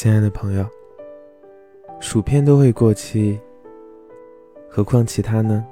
[0.00, 0.64] 亲爱的朋友，
[1.98, 3.36] 薯片都会过期，
[4.70, 5.66] 何况其他呢？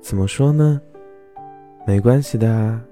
[0.00, 0.80] 怎么说呢？
[1.86, 2.82] 没关系的啊。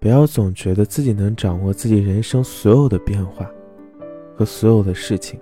[0.00, 3.46] 不要总觉得自己能掌握自己人生所有的变化
[4.34, 5.38] 和所有的事情，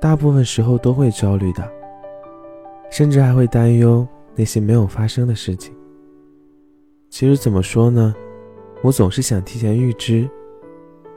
[0.00, 1.68] 大部分时候都会焦虑的，
[2.92, 4.06] 甚至还会担忧
[4.36, 5.74] 那些没有发生的事情。
[7.10, 8.14] 其实怎么说呢？
[8.82, 10.30] 我总是想提前预知。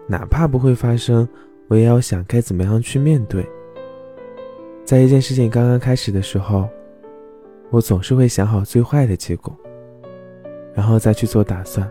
[0.07, 1.27] 哪怕不会发生，
[1.67, 3.45] 我也要想该怎么样去面对。
[4.85, 6.67] 在一件事情刚刚开始的时候，
[7.70, 9.53] 我总是会想好最坏的结果，
[10.73, 11.89] 然后再去做打算。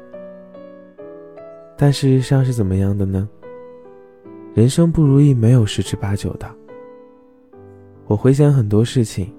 [1.77, 3.29] 但事实上是怎么样的呢？
[4.55, 6.51] 人生不如意没有十之八九的。
[8.07, 9.31] 我回想很多事情，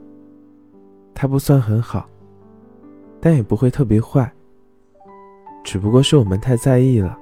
[1.15, 2.07] 它不算很好，
[3.19, 4.31] 但也不会特别坏，
[5.63, 7.17] 只不过是我们太在意了。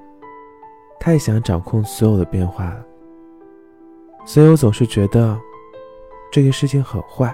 [1.06, 2.84] 太想掌控所有的变化了，
[4.24, 5.38] 所以我总是觉得
[6.32, 7.32] 这个事情很坏。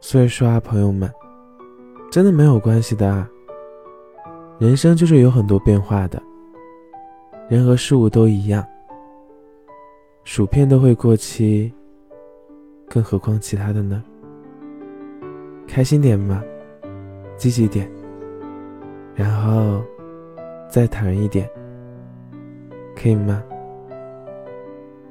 [0.00, 1.12] 所以说啊，朋友们，
[2.10, 3.28] 真的没有关系的啊。
[4.58, 6.22] 人生就是有很多变化的，
[7.50, 8.64] 人和事物都一样，
[10.24, 11.70] 薯片都会过期，
[12.88, 14.02] 更何况其他的呢？
[15.68, 16.42] 开心点嘛，
[17.36, 17.86] 积极点，
[19.14, 19.84] 然后
[20.66, 21.46] 再坦然一点。
[23.04, 23.42] 可以吗？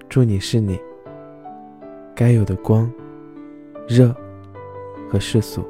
[0.10, 0.80] 祝你是你
[2.16, 2.92] 该有的光、
[3.88, 4.12] 热
[5.08, 5.64] 和世俗。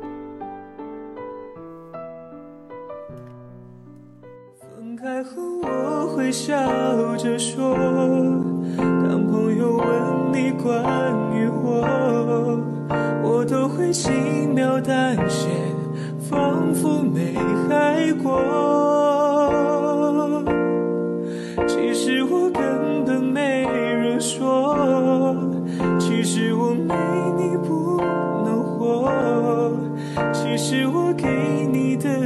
[4.58, 6.56] 分开后我会笑
[7.18, 7.76] 着说，
[8.78, 10.74] 当朋友问你关
[11.36, 11.84] 于我，
[13.22, 15.50] 我都会轻描淡写，
[16.22, 17.36] 仿佛没
[17.68, 18.73] 害过。
[30.56, 31.25] 这是我给
[31.72, 32.22] 你的